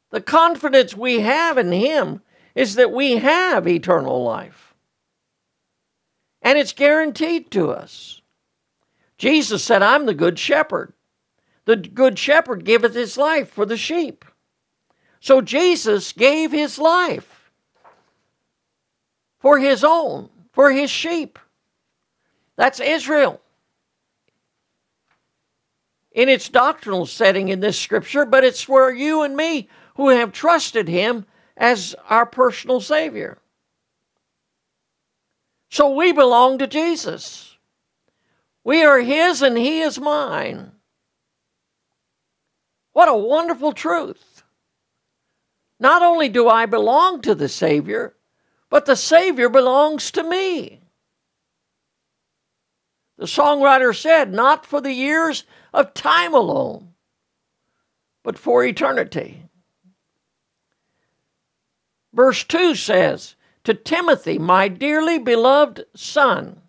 The 0.09 0.21
confidence 0.21 0.95
we 0.95 1.19
have 1.19 1.57
in 1.59 1.71
Him 1.71 2.21
is 2.55 2.75
that 2.75 2.91
we 2.91 3.17
have 3.17 3.67
eternal 3.67 4.23
life. 4.23 4.66
And 6.47 6.57
it's 6.57 6.71
guaranteed 6.71 7.51
to 7.51 7.71
us. 7.71 8.21
Jesus 9.17 9.61
said, 9.65 9.83
I'm 9.83 10.05
the 10.05 10.13
good 10.13 10.39
shepherd. 10.39 10.93
The 11.65 11.75
good 11.75 12.17
shepherd 12.17 12.63
giveth 12.63 12.93
his 12.93 13.17
life 13.17 13.49
for 13.49 13.65
the 13.65 13.75
sheep. 13.75 14.23
So 15.19 15.41
Jesus 15.41 16.13
gave 16.13 16.53
his 16.53 16.79
life 16.79 17.51
for 19.39 19.59
his 19.59 19.83
own, 19.83 20.29
for 20.53 20.71
his 20.71 20.89
sheep. 20.89 21.37
That's 22.55 22.79
Israel 22.79 23.41
in 26.13 26.29
its 26.29 26.47
doctrinal 26.47 27.05
setting 27.05 27.49
in 27.49 27.59
this 27.59 27.77
scripture, 27.77 28.23
but 28.23 28.45
it's 28.45 28.61
for 28.61 28.89
you 28.89 29.21
and 29.21 29.35
me 29.35 29.67
who 29.97 30.07
have 30.07 30.31
trusted 30.31 30.87
him 30.87 31.25
as 31.57 31.93
our 32.07 32.25
personal 32.25 32.79
Savior. 32.79 33.37
So 35.69 35.89
we 35.89 36.11
belong 36.11 36.57
to 36.59 36.67
Jesus. 36.67 37.57
We 38.63 38.83
are 38.83 38.99
his 38.99 39.41
and 39.41 39.57
he 39.57 39.81
is 39.81 39.99
mine. 39.99 40.71
What 42.93 43.09
a 43.09 43.15
wonderful 43.15 43.73
truth. 43.73 44.43
Not 45.79 46.01
only 46.01 46.29
do 46.29 46.49
I 46.49 46.65
belong 46.65 47.21
to 47.21 47.35
the 47.35 47.49
Savior, 47.49 48.15
but 48.69 48.85
the 48.85 48.95
Savior 48.95 49.49
belongs 49.49 50.11
to 50.11 50.23
me. 50.23 50.81
The 53.17 53.25
songwriter 53.25 53.95
said, 53.95 54.33
Not 54.33 54.65
for 54.65 54.81
the 54.81 54.91
years 54.91 55.43
of 55.73 55.93
time 55.93 56.33
alone, 56.33 56.93
but 58.23 58.37
for 58.37 58.63
eternity. 58.63 59.43
Verse 62.13 62.43
2 62.43 62.75
says, 62.75 63.35
To 63.67 63.73
Timothy, 63.73 64.39
my 64.39 64.69
dearly 64.69 65.19
beloved 65.19 65.87
son, 65.93 66.61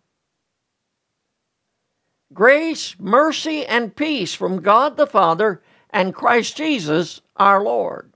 grace, 2.33 2.97
mercy, 2.99 3.65
and 3.65 3.95
peace 3.95 4.35
from 4.35 4.63
God 4.63 4.97
the 4.97 5.07
Father 5.07 5.63
and 5.91 6.13
Christ 6.13 6.57
Jesus 6.57 7.21
our 7.37 7.63
Lord. 7.63 8.13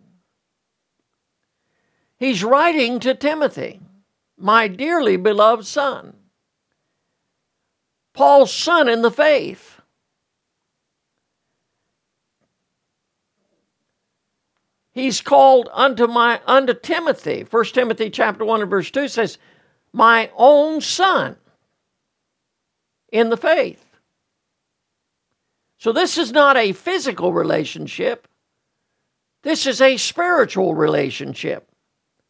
He's 2.16 2.42
writing 2.42 2.98
to 2.98 3.14
Timothy, 3.14 3.78
my 4.36 4.66
dearly 4.66 5.16
beloved 5.16 5.64
son, 5.64 6.16
Paul's 8.14 8.52
son 8.52 8.88
in 8.88 9.02
the 9.02 9.12
faith. 9.12 9.71
He's 14.92 15.22
called 15.22 15.68
unto 15.72 16.06
my 16.06 16.40
unto 16.46 16.74
Timothy. 16.74 17.46
1 17.50 17.64
Timothy 17.66 18.10
chapter 18.10 18.44
1 18.44 18.60
and 18.62 18.70
verse 18.70 18.90
2 18.90 19.08
says, 19.08 19.38
My 19.92 20.30
own 20.36 20.80
son 20.80 21.36
in 23.10 23.30
the 23.30 23.36
faith. 23.36 23.84
So 25.78 25.92
this 25.92 26.16
is 26.18 26.30
not 26.30 26.56
a 26.56 26.72
physical 26.72 27.32
relationship. 27.32 28.28
This 29.42 29.66
is 29.66 29.80
a 29.80 29.96
spiritual 29.96 30.74
relationship 30.74 31.68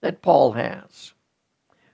that 0.01 0.23
Paul 0.23 0.53
has. 0.53 1.13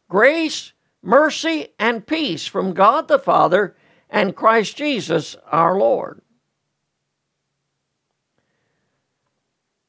grace, 0.09 0.73
mercy, 1.03 1.69
and 1.79 2.07
peace 2.07 2.47
from 2.47 2.73
God 2.73 3.09
the 3.09 3.19
Father 3.19 3.75
and 4.09 4.37
Christ 4.37 4.77
Jesus 4.77 5.37
our 5.51 5.77
Lord. 5.77 6.23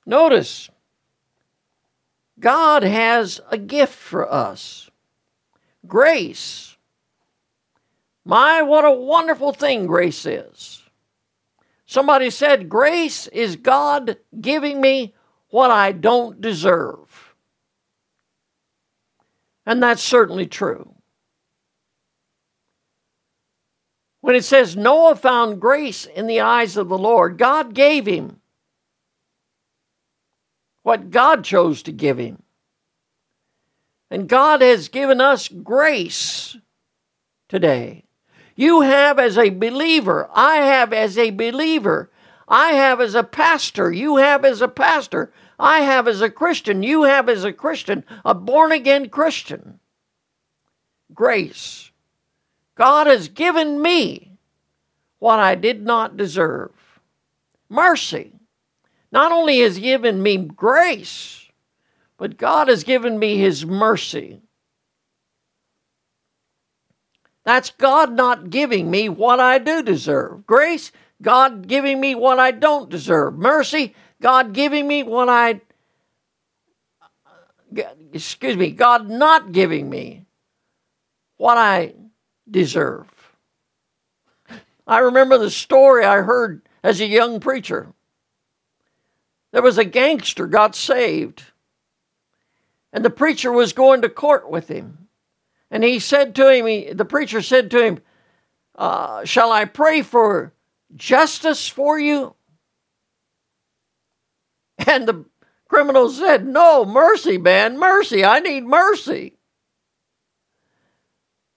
Notice, 0.10 0.72
God 2.40 2.82
has 2.82 3.40
a 3.52 3.60
gift 3.60 3.94
for 3.94 4.28
us 4.28 4.90
grace. 5.86 6.78
My, 8.26 8.64
what 8.64 8.86
a 8.86 8.92
wonderful 8.92 9.54
thing 9.54 9.86
grace 9.86 10.26
is. 10.26 10.82
Somebody 11.86 12.32
said, 12.32 12.70
Grace 12.70 13.28
is 13.28 13.56
God 13.56 14.18
giving 14.42 14.82
me 14.82 15.14
what 15.50 15.70
I 15.70 15.92
don't 15.92 16.42
deserve. 16.42 17.36
And 19.64 19.84
that's 19.84 20.02
certainly 20.02 20.48
true. 20.48 20.92
When 24.22 24.34
it 24.34 24.44
says 24.44 24.76
Noah 24.76 25.18
found 25.18 25.62
grace 25.62 26.08
in 26.08 26.26
the 26.26 26.40
eyes 26.40 26.78
of 26.78 26.90
the 26.90 26.98
Lord, 26.98 27.38
God 27.38 27.76
gave 27.76 28.08
him 28.08 28.39
what 30.84 31.12
God 31.12 31.44
chose 31.44 31.84
to 31.84 31.92
give 31.92 32.18
him. 32.18 32.42
And 34.10 34.28
God 34.28 34.62
has 34.62 34.88
given 34.88 35.22
us 35.22 35.48
grace 35.48 36.58
today. 37.48 38.06
You 38.56 38.82
have 38.82 39.20
as 39.20 39.38
a 39.38 39.50
believer, 39.50 40.30
I 40.34 40.58
have 40.58 40.92
as 40.92 41.18
a 41.18 41.30
believer, 41.32 42.10
I 42.48 42.72
have 42.72 43.00
as 43.00 43.16
a 43.16 43.24
pastor, 43.24 43.92
you 43.92 44.18
have 44.18 44.44
as 44.44 44.62
a 44.62 44.68
pastor, 44.68 45.32
I 45.60 45.82
have 45.82 46.08
as 46.08 46.22
a 46.22 46.30
Christian, 46.30 46.84
you 46.84 47.04
have 47.04 47.30
as 47.30 47.44
a 47.44 47.54
Christian, 47.54 48.04
a 48.26 48.34
born 48.34 48.72
again 48.72 49.10
Christian. 49.10 49.80
Grace. 51.14 51.92
God 52.76 53.08
has 53.08 53.28
given 53.28 53.82
me 53.82 54.38
what 55.20 55.40
I 55.40 55.56
did 55.56 55.84
not 55.86 56.18
deserve. 56.18 56.72
Mercy. 57.70 58.39
Not 59.12 59.32
only 59.32 59.60
has 59.60 59.80
given 59.80 60.22
me 60.22 60.38
grace, 60.38 61.48
but 62.18 62.38
God 62.38 62.68
has 62.68 62.84
given 62.84 63.18
me 63.18 63.38
His 63.38 63.66
mercy. 63.66 64.42
That's 67.46 67.72
God 67.72 68.14
not 68.14 68.50
giving 68.50 68.92
me 68.92 69.10
what 69.10 69.40
I 69.40 69.58
do 69.58 69.82
deserve. 69.82 70.46
Grace, 70.46 70.92
God 71.22 71.68
giving 71.68 72.00
me 72.00 72.14
what 72.14 72.40
I 72.40 72.52
don't 72.52 72.90
deserve. 72.90 73.38
Mercy, 73.38 73.96
God 74.22 74.54
giving 74.54 74.88
me 74.88 75.04
what 75.04 75.30
I, 75.30 75.62
excuse 78.14 78.58
me, 78.58 78.72
God 78.72 79.10
not 79.10 79.52
giving 79.52 79.90
me 79.90 80.26
what 81.38 81.58
I 81.58 81.96
deserve. 82.50 83.08
I 84.86 85.00
remember 85.00 85.38
the 85.38 85.50
story 85.50 86.06
I 86.06 86.22
heard 86.22 86.62
as 86.84 87.00
a 87.00 87.06
young 87.06 87.40
preacher. 87.40 87.94
There 89.52 89.62
was 89.62 89.78
a 89.78 89.86
gangster 89.86 90.48
got 90.48 90.76
saved, 90.76 91.44
and 92.94 93.04
the 93.04 93.10
preacher 93.10 93.52
was 93.52 93.74
going 93.74 94.02
to 94.04 94.10
court 94.10 94.50
with 94.50 94.68
him. 94.68 95.08
And 95.72 95.84
he 95.84 96.00
said 96.00 96.36
to 96.36 96.50
him, 96.50 96.66
he, 96.66 96.94
the 96.94 97.06
preacher 97.06 97.42
said 97.42 97.72
to 97.72 97.84
him, 97.84 98.00
uh, 98.76 99.26
Shall 99.26 99.52
I 99.52 99.66
pray 99.66 100.02
for 100.02 100.54
justice 100.96 101.68
for 101.68 102.00
you? 102.00 102.36
And 104.88 105.08
the 105.08 105.26
criminal 105.68 106.10
said, 106.10 106.48
No, 106.48 106.86
mercy, 106.86 107.38
man, 107.38 107.78
mercy. 107.78 108.24
I 108.24 108.40
need 108.40 108.64
mercy. 108.64 109.38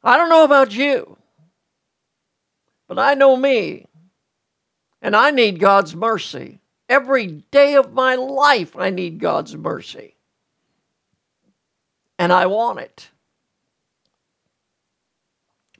I 0.02 0.16
don't 0.16 0.28
know 0.28 0.44
about 0.44 0.74
you, 0.74 1.16
but 2.88 2.98
I 2.98 3.14
know 3.14 3.36
me, 3.36 3.86
and 5.00 5.14
I 5.14 5.30
need 5.30 5.60
God's 5.60 5.94
mercy. 5.94 6.61
Every 6.92 7.26
day 7.26 7.74
of 7.76 7.94
my 7.94 8.16
life, 8.16 8.76
I 8.76 8.90
need 8.90 9.18
God's 9.18 9.56
mercy. 9.56 10.14
And 12.18 12.30
I 12.30 12.44
want 12.44 12.80
it. 12.80 13.08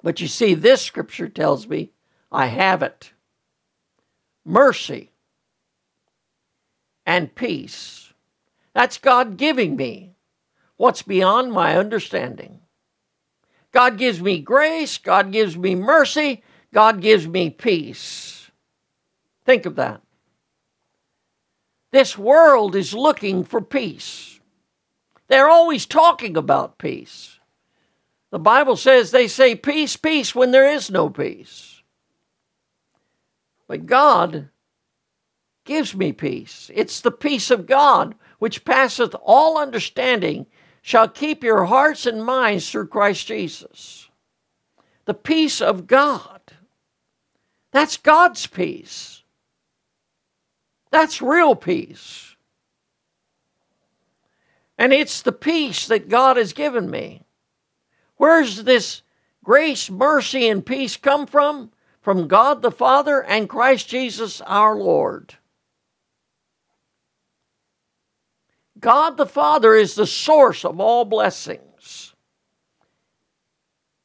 But 0.02 0.22
you 0.22 0.26
see, 0.26 0.54
this 0.54 0.80
scripture 0.80 1.28
tells 1.28 1.68
me 1.68 1.92
I 2.32 2.46
have 2.46 2.82
it 2.82 3.12
mercy 4.42 5.10
and 7.04 7.34
peace. 7.34 8.14
That's 8.72 8.96
God 8.96 9.36
giving 9.36 9.76
me 9.76 10.14
what's 10.78 11.02
beyond 11.02 11.52
my 11.52 11.76
understanding. 11.76 12.60
God 13.70 13.98
gives 13.98 14.22
me 14.22 14.38
grace, 14.38 14.96
God 14.96 15.30
gives 15.30 15.58
me 15.58 15.74
mercy, 15.74 16.42
God 16.72 17.02
gives 17.02 17.28
me 17.28 17.50
peace. 17.50 18.50
Think 19.44 19.66
of 19.66 19.76
that. 19.76 20.01
This 21.92 22.16
world 22.18 22.74
is 22.74 22.94
looking 22.94 23.44
for 23.44 23.60
peace. 23.60 24.40
They're 25.28 25.48
always 25.48 25.86
talking 25.86 26.36
about 26.36 26.78
peace. 26.78 27.38
The 28.30 28.38
Bible 28.38 28.76
says 28.76 29.10
they 29.10 29.28
say 29.28 29.54
peace, 29.54 29.96
peace 29.96 30.34
when 30.34 30.50
there 30.50 30.70
is 30.70 30.90
no 30.90 31.10
peace. 31.10 31.82
But 33.68 33.86
God 33.86 34.48
gives 35.64 35.94
me 35.94 36.12
peace. 36.12 36.70
It's 36.74 37.00
the 37.00 37.10
peace 37.10 37.50
of 37.50 37.66
God 37.66 38.14
which 38.38 38.64
passeth 38.64 39.14
all 39.22 39.58
understanding 39.58 40.46
shall 40.80 41.08
keep 41.08 41.44
your 41.44 41.66
hearts 41.66 42.06
and 42.06 42.24
minds 42.24 42.70
through 42.70 42.88
Christ 42.88 43.26
Jesus. 43.26 44.08
The 45.04 45.14
peace 45.14 45.60
of 45.60 45.86
God. 45.86 46.40
That's 47.70 47.96
God's 47.96 48.46
peace. 48.46 49.21
That's 50.92 51.22
real 51.22 51.56
peace. 51.56 52.36
And 54.76 54.92
it's 54.92 55.22
the 55.22 55.32
peace 55.32 55.88
that 55.88 56.10
God 56.10 56.36
has 56.36 56.52
given 56.52 56.90
me. 56.90 57.22
Where's 58.18 58.64
this 58.64 59.02
grace, 59.42 59.90
mercy, 59.90 60.48
and 60.48 60.64
peace 60.64 60.96
come 60.96 61.26
from? 61.26 61.72
From 62.02 62.28
God 62.28 62.60
the 62.62 62.70
Father 62.70 63.22
and 63.22 63.48
Christ 63.48 63.88
Jesus 63.88 64.42
our 64.42 64.76
Lord. 64.76 65.34
God 68.78 69.16
the 69.16 69.26
Father 69.26 69.74
is 69.74 69.94
the 69.94 70.06
source 70.06 70.64
of 70.64 70.78
all 70.78 71.06
blessings. 71.06 72.14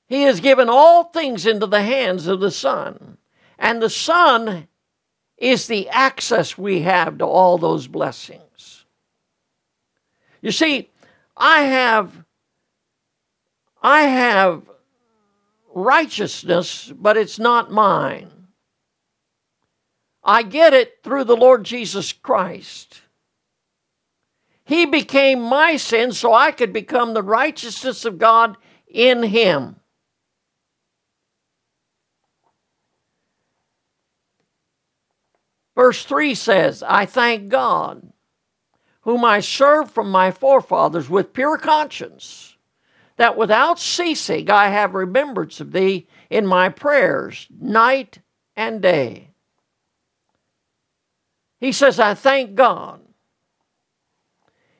He 0.07 0.21
has 0.21 0.39
given 0.39 0.69
all 0.69 1.05
things 1.05 1.45
into 1.45 1.65
the 1.65 1.81
hands 1.81 2.27
of 2.27 2.39
the 2.39 2.51
Son, 2.51 3.17
and 3.59 3.81
the 3.81 3.89
Son 3.89 4.69
is 5.37 5.67
the 5.67 5.89
access 5.89 6.57
we 6.57 6.81
have 6.81 7.19
to 7.19 7.25
all 7.25 7.57
those 7.57 7.87
blessings. 7.87 8.85
You 10.41 10.51
see, 10.51 10.89
I 11.35 11.63
have 11.63 12.23
I 13.81 14.01
have 14.03 14.63
righteousness, 15.73 16.91
but 16.95 17.17
it's 17.17 17.37
not 17.37 17.71
mine. 17.71 18.31
I 20.23 20.43
get 20.43 20.73
it 20.73 21.03
through 21.03 21.23
the 21.25 21.37
Lord 21.37 21.63
Jesus 21.63 22.11
Christ. 22.11 23.01
He 24.65 24.85
became 24.85 25.41
my 25.41 25.77
sin 25.77 26.11
so 26.11 26.33
I 26.33 26.51
could 26.51 26.73
become 26.73 27.13
the 27.13 27.23
righteousness 27.23 28.03
of 28.03 28.17
God 28.17 28.57
in 28.87 29.23
Him. 29.23 29.77
Verse 35.77 36.03
3 36.05 36.33
says, 36.33 36.81
I 36.81 37.05
thank 37.05 37.49
God, 37.49 38.11
whom 39.01 39.23
I 39.23 39.41
serve 39.41 39.91
from 39.91 40.09
my 40.09 40.31
forefathers 40.31 41.07
with 41.07 41.33
pure 41.33 41.59
conscience 41.59 42.57
that 43.17 43.37
without 43.37 43.77
ceasing 43.77 44.49
I 44.49 44.69
have 44.69 44.95
remembrance 44.95 45.59
of 45.61 45.71
thee 45.71 46.07
in 46.31 46.47
my 46.47 46.69
prayers 46.69 47.45
night 47.59 48.17
and 48.55 48.81
day. 48.81 49.29
He 51.59 51.71
says, 51.71 51.99
I 51.99 52.15
thank 52.15 52.55
God. 52.55 53.01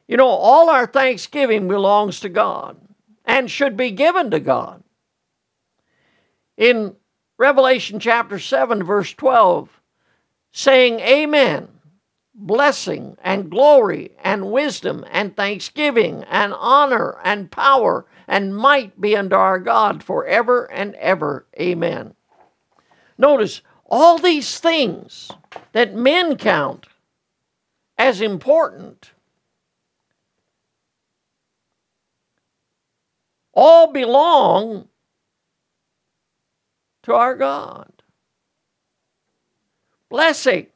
You 0.08 0.18
know, 0.18 0.28
all 0.28 0.72
our 0.72 0.88
thanksgiving 0.88 1.68
belongs 1.68 2.22
to 2.22 2.30
God 2.30 2.76
and 3.24 3.52
should 3.52 3.78
be 3.78 3.92
given 3.92 4.32
to 4.32 4.40
God. 4.40 4.84
In 6.58 6.96
Revelation 7.38 8.00
chapter 8.00 8.40
7, 8.40 8.84
verse 8.84 9.14
12, 9.14 9.77
saying, 10.52 11.00
Amen 11.00 11.70
blessing 12.38 13.18
and 13.24 13.50
glory 13.50 14.12
and 14.24 14.52
wisdom 14.52 15.04
and 15.12 15.36
thanksgiving 15.36 16.24
and 16.30 16.54
honor 16.54 17.18
and 17.24 17.50
power 17.52 18.06
and 18.28 18.56
might 18.56 19.02
be 19.02 19.18
unto 19.18 19.36
our 19.36 19.60
God 19.60 20.04
forever 20.04 20.70
and 20.72 20.94
ever. 20.96 21.48
Amen. 21.60 22.14
Notice 23.18 23.62
all 23.86 24.20
these 24.20 24.60
things 24.60 25.32
that 25.72 25.96
men 25.96 26.38
count 26.38 26.86
as 27.98 28.22
important. 28.22 29.12
all 33.60 33.92
belong 33.92 34.88
to 37.02 37.12
our 37.12 37.36
God. 37.36 37.97
Blessing, 40.10 40.67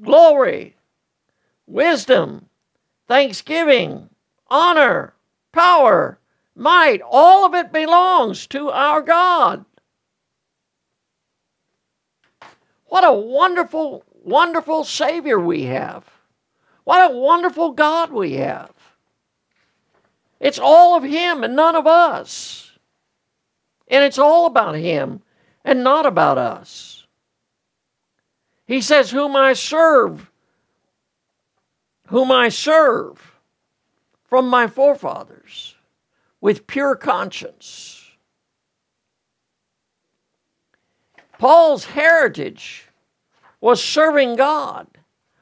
glory, 0.00 0.76
wisdom, 1.66 2.46
thanksgiving, 3.08 4.08
honor, 4.48 5.14
power, 5.52 6.18
might, 6.54 7.00
all 7.02 7.44
of 7.44 7.54
it 7.54 7.72
belongs 7.72 8.46
to 8.48 8.70
our 8.70 9.02
God. 9.02 9.64
What 12.86 13.04
a 13.04 13.12
wonderful, 13.12 14.04
wonderful 14.22 14.84
Savior 14.84 15.38
we 15.38 15.64
have. 15.64 16.04
What 16.84 17.10
a 17.10 17.14
wonderful 17.14 17.72
God 17.72 18.12
we 18.12 18.34
have. 18.34 18.72
It's 20.40 20.58
all 20.58 20.96
of 20.96 21.04
Him 21.04 21.44
and 21.44 21.54
none 21.54 21.76
of 21.76 21.86
us. 21.86 22.72
And 23.88 24.04
it's 24.04 24.18
all 24.18 24.46
about 24.46 24.74
Him 24.74 25.22
and 25.64 25.84
not 25.84 26.06
about 26.06 26.38
us. 26.38 26.99
He 28.70 28.80
says, 28.80 29.10
Whom 29.10 29.34
I 29.34 29.54
serve, 29.54 30.30
whom 32.06 32.30
I 32.30 32.50
serve 32.50 33.34
from 34.22 34.46
my 34.46 34.68
forefathers 34.68 35.74
with 36.40 36.68
pure 36.68 36.94
conscience. 36.94 38.12
Paul's 41.36 41.86
heritage 41.86 42.86
was 43.60 43.82
serving 43.82 44.36
God 44.36 44.86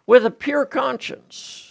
with 0.06 0.24
a 0.24 0.30
pure 0.30 0.64
conscience. 0.64 1.67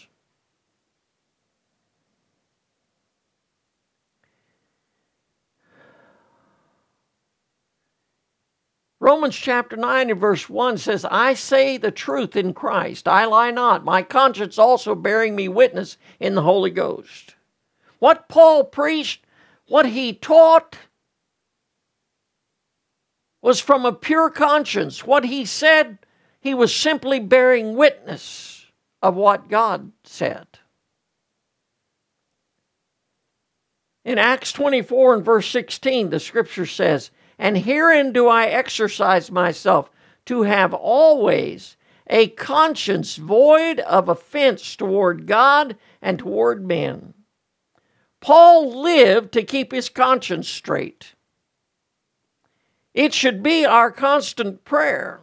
Romans 9.08 9.38
chapter 9.38 9.78
9 9.78 10.10
and 10.10 10.20
verse 10.20 10.50
1 10.50 10.80
says, 10.80 11.06
I 11.10 11.34
say 11.34 11.78
the 11.78 11.92
truth 11.92 12.36
in 12.36 12.54
Christ. 12.54 13.08
I 13.08 13.24
lie 13.24 13.52
not. 13.52 13.86
My 13.86 14.04
conscience 14.04 14.60
also 14.60 14.96
bearing 14.96 15.34
me 15.34 15.48
witness 15.48 15.98
in 16.20 16.36
the 16.36 16.42
Holy 16.42 16.72
Ghost. 16.72 17.36
What 18.00 18.28
Paul 18.28 18.66
preached, 18.66 19.24
what 19.70 19.86
he 19.86 20.12
taught, 20.12 20.76
was 23.42 23.62
from 23.62 23.86
a 23.86 23.94
pure 23.94 24.30
conscience. 24.30 25.06
What 25.06 25.24
he 25.24 25.46
said, 25.46 26.00
he 26.42 26.54
was 26.54 26.76
simply 26.76 27.22
bearing 27.22 27.78
witness 27.78 28.66
of 29.02 29.16
what 29.16 29.48
God 29.48 29.94
said. 30.04 30.48
In 34.04 34.18
Acts 34.18 34.52
24 34.52 35.16
and 35.16 35.24
verse 35.24 35.50
16, 35.50 36.10
the 36.10 36.20
scripture 36.20 36.66
says, 36.66 37.10
and 37.38 37.58
herein 37.58 38.12
do 38.12 38.28
I 38.28 38.46
exercise 38.48 39.32
myself 39.32 39.90
to 40.26 40.44
have 40.44 40.74
always 40.74 41.78
a 42.08 42.28
conscience 42.30 43.16
void 43.16 43.80
of 43.82 44.10
offense 44.10 44.76
toward 44.76 45.28
God 45.28 45.78
and 46.02 46.20
toward 46.20 46.66
men. 46.66 47.14
Paul 48.22 48.82
lived 48.82 49.32
to 49.34 49.44
keep 49.44 49.72
his 49.72 49.90
conscience 49.90 50.48
straight. 50.48 51.14
It 52.94 53.14
should 53.14 53.44
be 53.44 53.66
our 53.66 53.92
constant 53.92 54.66
prayer 54.66 55.22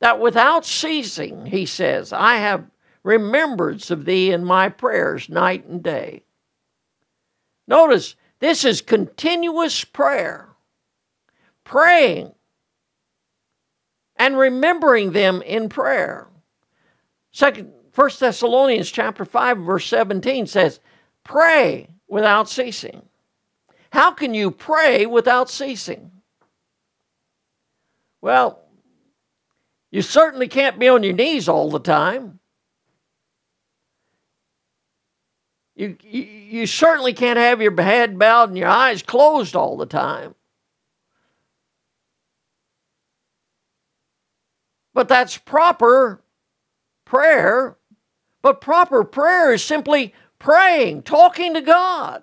that 0.00 0.20
without 0.20 0.64
ceasing, 0.64 1.46
he 1.46 1.66
says, 1.66 2.12
I 2.12 2.36
have 2.36 2.70
remembrance 3.02 3.90
of 3.90 4.04
thee 4.04 4.30
in 4.30 4.44
my 4.44 4.68
prayers 4.68 5.28
night 5.28 5.66
and 5.66 5.82
day. 5.82 6.22
Notice, 7.66 8.14
this 8.40 8.64
is 8.64 8.80
continuous 8.80 9.84
prayer. 9.84 10.48
Praying 11.64 12.32
and 14.16 14.38
remembering 14.38 15.12
them 15.12 15.42
in 15.42 15.68
prayer. 15.68 16.28
Second, 17.32 17.72
1 17.94 18.10
Thessalonians 18.18 18.90
chapter 18.90 19.24
5 19.24 19.58
verse 19.58 19.86
17 19.86 20.46
says, 20.46 20.80
"Pray 21.24 21.88
without 22.08 22.48
ceasing." 22.48 23.08
How 23.90 24.10
can 24.10 24.34
you 24.34 24.50
pray 24.50 25.06
without 25.06 25.48
ceasing? 25.48 26.10
Well, 28.20 28.62
you 29.90 30.02
certainly 30.02 30.48
can't 30.48 30.78
be 30.78 30.88
on 30.88 31.02
your 31.02 31.14
knees 31.14 31.48
all 31.48 31.70
the 31.70 31.78
time. 31.78 32.40
You, 35.76 35.94
you, 36.02 36.66
certainly 36.66 37.12
can't 37.12 37.38
have 37.38 37.60
your 37.60 37.78
head 37.80 38.18
bowed 38.18 38.48
and 38.48 38.56
your 38.56 38.68
eyes 38.68 39.02
closed 39.02 39.54
all 39.54 39.76
the 39.76 39.84
time. 39.84 40.34
But 44.94 45.06
that's 45.06 45.36
proper 45.36 46.22
prayer. 47.04 47.76
But 48.40 48.62
proper 48.62 49.04
prayer 49.04 49.52
is 49.52 49.62
simply 49.62 50.14
praying, 50.38 51.02
talking 51.02 51.52
to 51.52 51.60
God, 51.60 52.22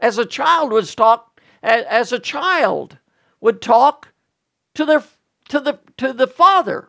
as 0.00 0.16
a 0.16 0.24
child 0.24 0.72
would 0.72 0.88
talk, 0.88 1.38
as 1.62 2.12
a 2.12 2.18
child 2.18 2.96
would 3.42 3.60
talk 3.60 4.14
to 4.74 4.86
their 4.86 5.04
to 5.50 5.60
the 5.60 5.80
to 5.98 6.14
the 6.14 6.26
father 6.26 6.88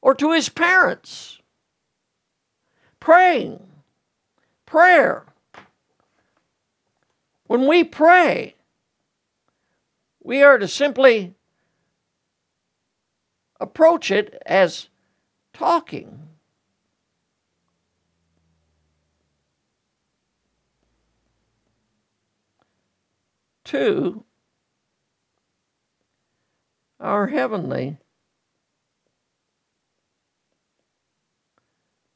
or 0.00 0.14
to 0.14 0.32
his 0.32 0.48
parents. 0.48 1.38
Praying 2.98 3.69
prayer. 4.70 5.24
When 7.48 7.66
we 7.66 7.82
pray, 7.82 8.54
we 10.22 10.44
are 10.44 10.58
to 10.58 10.68
simply 10.68 11.34
approach 13.58 14.12
it 14.12 14.40
as 14.46 14.88
talking. 15.52 16.28
To 23.64 24.24
our 27.00 27.26
Heavenly 27.26 27.98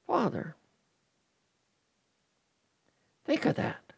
Father. 0.07 0.55
Think 3.25 3.47
of 3.47 3.57
that. 3.57 3.93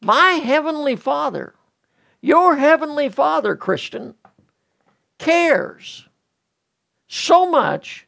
My 0.00 0.32
Heavenly 0.32 0.96
Father, 0.96 1.54
your 2.20 2.56
Heavenly 2.56 3.08
Father, 3.08 3.56
Christian, 3.56 4.14
cares 5.18 6.08
so 7.06 7.48
much 7.48 8.06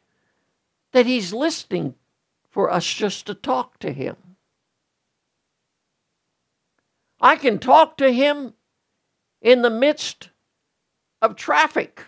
that 0.91 1.05
He's 1.05 1.33
listening 1.33 1.95
for 2.49 2.71
us 2.71 2.85
just 2.85 3.25
to 3.27 3.33
talk 3.33 3.79
to 3.79 3.91
Him. 3.91 4.15
I 7.19 7.35
can 7.35 7.59
talk 7.59 7.97
to 7.97 8.11
Him 8.11 8.53
in 9.41 9.61
the 9.61 9.69
midst 9.69 10.29
of 11.21 11.35
traffic 11.35 12.03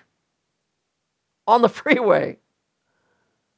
on 1.46 1.62
the 1.62 1.70
freeway. 1.70 2.38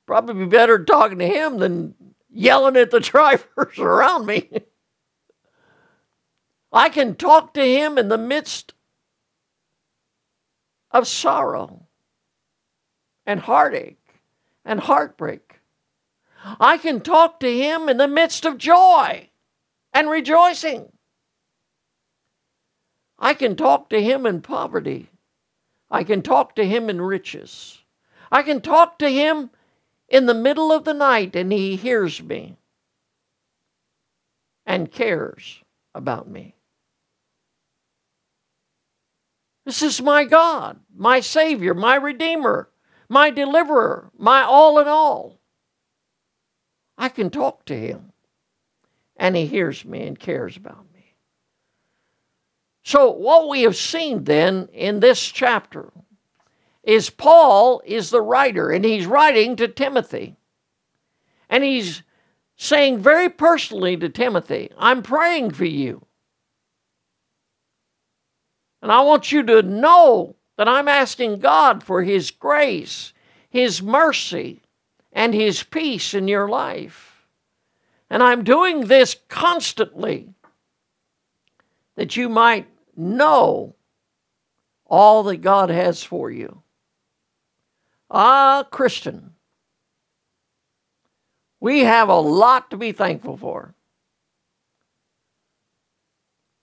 Probably 0.06 0.46
be 0.46 0.50
better 0.50 0.84
talking 0.84 1.20
to 1.20 1.28
Him 1.28 1.58
than 1.60 1.94
yelling 2.30 2.78
at 2.78 2.92
the 2.92 3.00
drivers 3.00 3.78
around 3.78 4.26
me. 4.26 4.50
I 6.72 6.90
can 6.90 7.16
talk 7.16 7.54
to 7.56 7.64
him 7.64 7.98
in 7.98 8.10
the 8.10 8.18
midst 8.18 8.74
of 10.92 11.08
sorrow 11.08 11.88
and 13.26 13.40
heartache 13.40 13.98
and 14.64 14.80
heartbreak. 14.80 15.62
I 16.60 16.78
can 16.78 17.02
talk 17.02 17.40
to 17.40 17.52
him 17.52 17.90
in 17.90 17.98
the 17.98 18.08
midst 18.08 18.46
of 18.46 18.58
joy 18.58 19.30
and 19.94 20.10
rejoicing. 20.10 20.92
I 23.18 23.34
can 23.34 23.56
talk 23.56 23.90
to 23.90 24.02
him 24.02 24.26
in 24.26 24.42
poverty. 24.42 25.10
I 25.92 26.04
can 26.04 26.22
talk 26.22 26.56
to 26.56 26.66
him 26.66 26.90
in 26.90 27.02
riches. 27.02 27.80
I 28.32 28.44
can 28.44 28.62
talk 28.62 29.00
to 29.00 29.10
him 29.10 29.50
in 30.10 30.26
the 30.26 30.34
middle 30.34 30.72
of 30.72 30.84
the 30.84 30.94
night 30.94 31.36
and 31.36 31.52
he 31.52 31.76
hears 31.76 32.22
me 32.22 32.58
and 34.66 34.92
cares 34.92 35.64
about 35.96 36.28
me. 36.28 36.56
This 39.66 39.82
is 39.84 40.02
my 40.02 40.24
God, 40.26 40.80
my 40.96 41.20
Savior, 41.20 41.74
my 41.74 41.96
Redeemer, 41.96 42.70
my 43.08 43.30
Deliverer, 43.30 44.10
my 44.18 44.42
all 44.42 44.80
in 44.80 44.88
all. 44.88 45.40
I 46.98 47.10
can 47.10 47.30
talk 47.30 47.66
to 47.66 47.78
Him, 47.80 48.12
and 49.16 49.36
He 49.36 49.46
hears 49.46 49.86
me 49.86 50.08
and 50.08 50.20
cares 50.20 50.58
about 50.58 50.86
me. 50.94 51.14
So, 52.84 53.12
what 53.12 53.48
we 53.48 53.62
have 53.62 53.76
seen 53.76 54.24
then 54.24 54.70
in 54.74 55.00
this 55.00 55.24
chapter 55.24 55.92
is 56.90 57.12
Paul 57.12 57.84
is 57.86 58.10
the 58.10 58.22
writer, 58.22 58.72
and 58.72 58.84
he's 58.84 59.06
writing 59.06 59.56
to 59.58 59.68
Timothy. 59.68 60.38
And 61.48 61.64
he's 61.64 62.02
saying 62.56 62.98
very 62.98 63.30
personally 63.30 63.96
to 63.98 64.10
Timothy, 64.10 64.72
I'm 64.76 65.04
praying 65.04 65.52
for 65.52 65.66
you. 65.66 66.08
And 68.82 68.92
I 68.92 69.02
want 69.02 69.32
you 69.32 69.44
to 69.44 69.62
know 69.62 70.36
that 70.58 70.68
I'm 70.68 70.88
asking 70.88 71.42
God 71.42 71.84
for 71.84 72.02
His 72.02 72.32
grace, 72.32 73.14
His 73.52 73.84
mercy, 73.84 74.64
and 75.14 75.36
His 75.36 75.62
peace 75.62 76.16
in 76.16 76.28
your 76.28 76.50
life. 76.50 77.28
And 78.10 78.24
I'm 78.24 78.44
doing 78.44 78.88
this 78.88 79.16
constantly 79.28 80.34
that 81.96 82.16
you 82.16 82.30
might 82.30 82.68
know 82.98 83.76
all 84.88 85.22
that 85.24 85.38
God 85.38 85.70
has 85.70 86.04
for 86.04 86.32
you. 86.32 86.64
Ah, 88.10 88.66
Christian, 88.72 89.36
we 91.60 91.82
have 91.82 92.10
a 92.10 92.20
lot 92.20 92.72
to 92.72 92.78
be 92.78 92.92
thankful 92.92 93.38
for. 93.38 93.76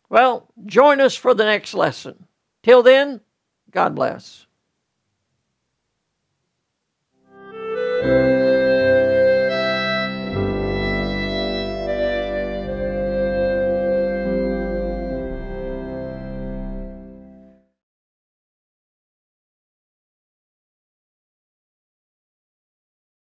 Well, 0.08 0.48
join 0.64 1.00
us 1.00 1.14
for 1.16 1.34
the 1.34 1.44
next 1.44 1.74
lesson. 1.74 2.26
Till 2.62 2.82
then, 2.82 3.20
God 3.70 3.94
bless. 3.94 4.45